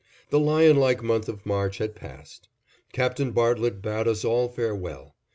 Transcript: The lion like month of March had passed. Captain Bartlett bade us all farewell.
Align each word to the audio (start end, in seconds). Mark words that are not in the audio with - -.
The 0.31 0.39
lion 0.39 0.77
like 0.77 1.03
month 1.03 1.29
of 1.29 1.45
March 1.45 1.77
had 1.77 1.93
passed. 1.93 2.49
Captain 2.91 3.29
Bartlett 3.33 3.83
bade 3.83 4.07
us 4.07 4.25
all 4.25 4.49
farewell. 4.49 5.15